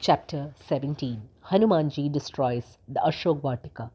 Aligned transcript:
Chapter 0.00 0.54
17 0.68 1.20
Hanumanji 1.50 2.10
destroys 2.12 2.78
the 2.86 3.00
Ashokvatika. 3.00 3.90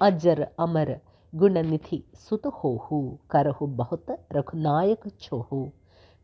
Ajar 0.00 0.48
Amar 0.58 1.00
Gunanithi 1.32 2.02
Sutahohu 2.12 3.18
Karahu 3.28 3.68
Bahut 3.76 4.18
Rakhunayak 4.34 5.12
Chohu 5.20 5.70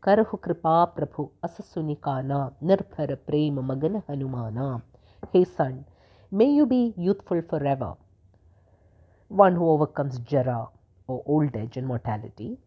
Karahu 0.05 0.41
Kripa 0.41 0.91
Prabhu 0.97 1.29
Asasunikana 1.41 2.55
Nirphar 2.61 3.17
Prem 3.25 3.65
Magan 3.65 4.03
Hanumana. 4.09 4.81
Hey 5.31 5.45
son, 5.45 5.85
may 6.29 6.51
you 6.51 6.65
be 6.65 6.93
youthful 6.97 7.41
forever. 7.49 7.93
One 9.29 9.55
who 9.55 9.69
overcomes 9.69 10.19
Jara 10.19 10.67
or 11.07 11.23
old 11.25 11.55
age 11.55 11.77
and 11.77 11.87
mortality, 11.87 12.57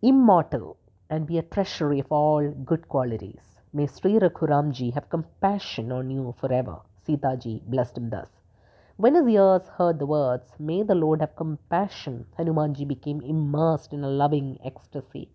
immortal, 0.00 0.78
and 1.10 1.26
be 1.26 1.36
a 1.36 1.42
treasury 1.42 2.00
of 2.00 2.10
all 2.10 2.50
good 2.64 2.88
qualities. 2.88 3.57
May 3.70 3.86
Sri 3.86 4.18
Rakuramji 4.18 4.94
have 4.94 5.10
compassion 5.10 5.92
on 5.92 6.10
you 6.10 6.34
forever. 6.40 6.80
Sitaji 7.06 7.62
blessed 7.66 7.98
him 7.98 8.08
thus. 8.08 8.28
When 8.96 9.14
his 9.14 9.28
ears 9.28 9.68
heard 9.76 9.98
the 9.98 10.06
words, 10.06 10.52
May 10.58 10.82
the 10.82 10.94
Lord 10.94 11.20
have 11.20 11.36
compassion, 11.36 12.24
Hanumanji 12.38 12.88
became 12.88 13.20
immersed 13.20 13.92
in 13.92 14.04
a 14.04 14.08
loving 14.08 14.58
ecstasy. 14.64 15.28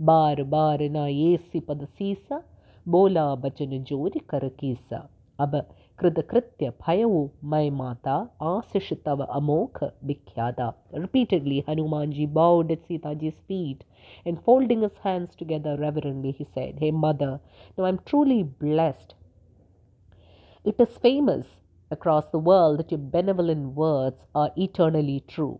Bar 0.00 0.44
bar 0.44 0.78
na 0.78 1.06
yesi 1.06 1.60
padasisa, 1.60 2.42
bola 2.84 3.36
bachan 3.36 3.86
jori 3.86 4.20
karakisa. 4.26 5.08
अब 5.39 5.55
कृत 5.99 6.19
कृत्य 6.29 6.69
भयउ 6.85 7.27
मैं 7.51 7.69
माता 7.71 8.15
आशिष 8.51 8.91
तव 9.05 9.23
अमोघ 9.23 9.83
विख्याता 10.09 10.67
repeatedly 11.03 11.59
hanumanji 11.67 12.25
bowed 12.37 12.71
at 12.75 12.87
sitaji's 12.89 13.37
feet 13.51 13.83
and 14.25 14.41
folding 14.47 14.81
his 14.87 14.97
hands 15.05 15.35
together 15.41 15.75
reverently 15.83 16.31
he 16.39 16.47
said 16.55 16.81
hey 16.85 16.91
mother 17.05 17.31
now 17.77 17.85
i'm 17.89 17.99
truly 18.11 18.41
blessed 18.65 19.15
it 20.71 20.79
is 20.87 20.97
famous 21.07 21.45
across 21.91 22.29
the 22.31 22.43
world 22.49 22.79
that 22.79 22.91
your 22.91 23.03
benevolent 23.17 23.73
words 23.83 24.25
are 24.43 24.51
eternally 24.67 25.19
true 25.35 25.59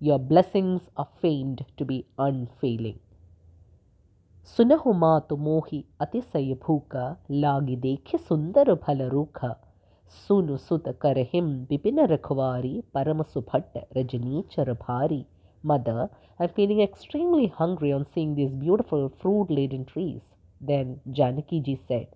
your 0.00 0.18
blessings 0.18 0.90
are 0.96 1.08
famed 1.22 1.64
to 1.76 1.84
be 1.84 2.04
unfailing 2.18 2.98
ಸುನಹು 4.53 4.91
ಮಾತು 5.03 5.35
ಮೋಹಿ 5.47 5.81
ಅತಿಶಯಭೂಕ 6.03 6.95
ಲಾಗಿದೇಖಿ 7.43 8.19
ಸುಂದರ 8.29 8.69
ಫಲರೂಖ 8.85 9.39
ಸುನು 10.21 10.55
ಸುತ 10.67 10.87
ಕರಹಿಂ 11.03 11.49
ಬಿಪಿನ 11.71 11.99
ರಖವಾರಿ 12.13 12.75
ಪರಮಸು 12.95 13.41
ಭಟ್ಟ 13.51 13.77
ರಜನೀಚರ 13.97 14.73
ಭಾರಿ 14.87 15.21
Mother, 15.63 16.09
I'm 16.39 16.49
feeling 16.49 16.79
extremely 16.79 17.47
hungry 17.47 17.91
on 17.91 18.05
seeing 18.05 18.35
these 18.35 18.55
beautiful 18.55 19.09
fruit-laden 19.09 19.85
trees. 19.85 20.21
Then 20.61 21.01
Janakiji 21.09 21.77
said, 21.87 22.07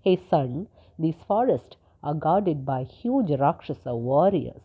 Hey 0.00 0.18
son, 0.30 0.68
these 0.98 1.16
forests 1.28 1.76
are 2.02 2.14
guarded 2.14 2.64
by 2.64 2.84
huge 2.84 3.30
Rakshasa 3.30 3.94
warriors. 3.94 4.62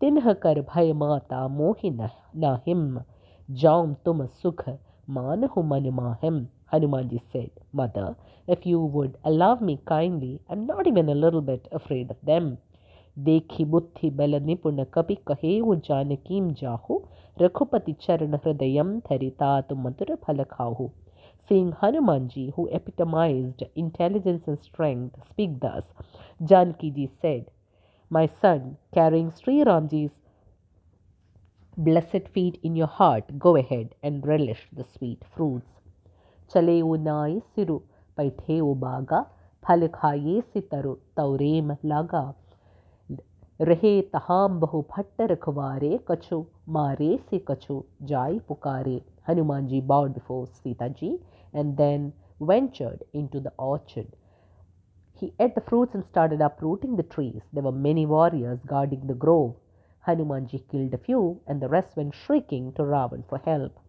Tinhakar 0.00 0.64
bhay 0.64 0.92
mata 0.94 1.48
mohina 1.50 2.12
nahim, 2.36 3.04
jaum 3.48 3.96
tum 4.04 4.28
sukh 4.42 4.78
Manahu 5.07 5.63
Manumahim, 5.63 6.47
Hanumanji 6.73 7.21
said, 7.31 7.51
Mother, 7.71 8.15
if 8.47 8.65
you 8.65 8.79
would 8.79 9.17
allow 9.23 9.55
me 9.55 9.79
kindly, 9.85 10.39
I'm 10.49 10.65
not 10.65 10.87
even 10.87 11.09
a 11.09 11.15
little 11.15 11.41
bit 11.41 11.67
afraid 11.71 12.09
of 12.09 12.17
them. 12.23 12.57
देखी 13.19 13.65
बुद्धि 13.65 14.09
बल 14.19 14.35
निपुण 14.45 14.83
कपि 14.93 15.15
कहेउ 15.27 15.75
जानकीम 15.87 16.51
जाहु 16.61 16.99
रघुपति 17.41 17.93
चरण 18.01 18.35
हृदयम 18.45 18.97
धरितात 19.09 19.73
मधुर 19.83 20.15
फल 20.25 20.43
खाहु 20.51 20.89
Seeing 21.49 21.71
Hanumanji, 21.73 22.53
who 22.53 22.67
epitomized 22.71 23.63
intelligence 23.75 24.47
and 24.47 24.59
strength, 24.59 25.15
speak 25.29 25.59
thus, 25.59 25.83
Janki 26.43 26.91
ji 26.91 27.09
said, 27.21 27.51
My 28.09 28.27
son, 28.27 28.77
carrying 28.93 29.31
Sri 29.31 29.63
Ramji's 29.63 30.11
blessed 31.76 32.28
feet 32.32 32.58
in 32.62 32.76
your 32.76 32.86
heart, 32.86 33.38
go 33.38 33.56
ahead 33.56 33.94
and 34.02 34.26
relish 34.26 34.68
the 34.72 34.84
sweet 34.84 35.22
fruits. 35.34 35.70
Chale 36.52 36.82
unai 36.82 37.42
siru, 37.54 37.82
paithe 38.18 38.60
ubaga, 38.60 39.26
phalikhaye 39.66 40.42
sitaru, 40.52 40.98
taurem 41.16 41.76
laga. 41.84 42.34
Rehe 43.58 44.10
taham 44.10 44.60
bahu 44.60 44.84
phattarakvare 44.86 46.00
kachu, 46.04 46.46
mare 46.66 47.18
se 47.30 47.38
kachu, 47.40 47.84
jai 48.04 48.40
pukare. 48.48 49.02
Hanumanji 49.28 49.84
bowed 49.84 50.14
before 50.14 50.46
Sitaji 50.46 51.18
and 51.52 51.76
then 51.76 52.12
ventured 52.40 53.02
into 53.12 53.40
the 53.40 53.52
orchard. 53.58 54.06
He 55.18 55.32
ate 55.40 55.54
the 55.54 55.62
fruits 55.62 55.94
and 55.94 56.04
started 56.04 56.40
uprooting 56.40 56.96
the 56.96 57.02
trees. 57.02 57.40
There 57.52 57.64
were 57.64 57.72
many 57.72 58.06
warriors 58.06 58.60
guarding 58.66 59.06
the 59.08 59.14
grove. 59.14 59.54
Hanumanji 60.06 60.62
killed 60.68 60.94
a 60.94 60.98
few, 60.98 61.40
and 61.48 61.60
the 61.60 61.68
rest 61.68 61.96
went 61.96 62.14
shrieking 62.14 62.72
to 62.74 62.82
Ravan 62.82 63.24
for 63.28 63.38
help. 63.38 63.80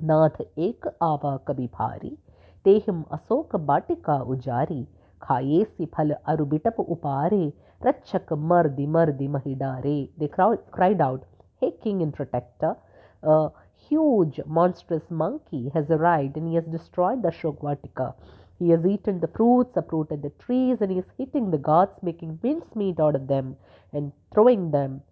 Nath 0.00 0.40
ek 0.56 0.84
ava 1.02 1.38
kabi 1.44 1.68
bhari, 1.68 2.16
tehim 2.64 3.06
asok 3.08 3.50
batika 3.66 4.26
ujari, 4.26 4.86
khayesi 5.20 5.86
phal 5.88 6.16
arubitap 6.26 6.76
upare, 6.76 7.52
rachak 7.82 8.36
mardi 8.38 8.86
mardi 8.86 9.28
mahidare. 9.28 10.08
They 10.16 10.28
cried 10.28 11.00
out, 11.00 11.24
Hey 11.60 11.72
king 11.82 12.00
and 12.02 12.14
protector, 12.14 12.76
a 13.22 13.50
huge 13.76 14.40
monstrous 14.46 15.10
monkey 15.10 15.70
has 15.74 15.90
arrived 15.90 16.36
and 16.36 16.48
he 16.48 16.54
has 16.54 16.64
destroyed 16.64 17.22
the 17.22 17.28
Ashokvatika. 17.28 18.14
He 18.58 18.70
has 18.70 18.86
eaten 18.86 19.20
the 19.20 19.28
fruits, 19.28 19.76
uprooted 19.76 20.22
the 20.22 20.30
trees, 20.30 20.80
and 20.80 20.90
he 20.90 20.98
is 20.98 21.10
hitting 21.18 21.50
the 21.50 21.58
gods, 21.58 22.02
making 22.02 22.38
mincemeat 22.42 22.98
out 22.98 23.14
of 23.14 23.26
them 23.26 23.56
and 23.92 24.12
throwing 24.32 24.70
them 24.70 25.02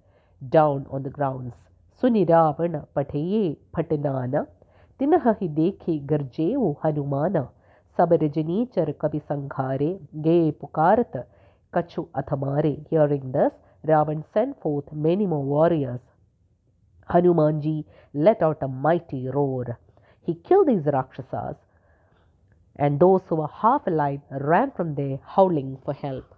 down 0.42 0.86
on 0.90 1.02
the 1.02 1.10
grounds. 1.10 1.56
Suniravana 2.02 2.86
pateye 2.96 3.44
patanana 3.74 4.42
ತಿನಹಿ 5.00 5.46
ದೇಖಿ 5.56 5.94
ಗರ್ಜೇವು 6.10 6.66
ಹನುಮಾನ 6.82 7.36
ಸಬರಜನೀಚರ 7.98 8.90
ಕವಿ 9.02 9.20
ಸಂಘಾರೆ 9.30 9.88
ಗೇ 10.26 10.34
ಪುಕಾರತ 10.60 11.14
ಕಚು 11.72 12.02
ಅಥಮಾರೆ 12.20 12.72
hearing 12.90 13.30
thus 13.36 13.56
Ravan 13.84 14.22
send 14.34 14.54
forth 14.62 14.92
many 15.06 15.26
more 15.32 15.40
warriors 15.54 16.06
Hanuman 17.08 17.58
ji 17.64 17.74
let 18.14 18.44
out 18.50 18.64
a 18.68 18.70
mighty 18.86 19.22
roar 19.38 19.72
he 20.28 20.34
kill 20.48 20.66
these 20.70 20.88
rakshasas 20.98 21.60
and 22.78 22.98
those 22.98 23.22
who 23.28 23.36
were 23.36 23.50
half 23.54 23.86
alive 23.86 24.20
ran 24.30 24.70
from 24.70 24.94
there 24.94 25.18
howling 25.24 25.76
for 25.84 25.94
help. 25.94 26.28